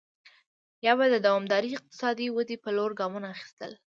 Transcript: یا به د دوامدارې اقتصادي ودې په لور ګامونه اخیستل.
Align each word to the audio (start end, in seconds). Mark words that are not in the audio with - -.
یا 0.85 0.93
به 0.99 1.05
د 1.09 1.15
دوامدارې 1.25 1.69
اقتصادي 1.77 2.27
ودې 2.31 2.55
په 2.63 2.69
لور 2.77 2.91
ګامونه 2.99 3.27
اخیستل. 3.35 3.71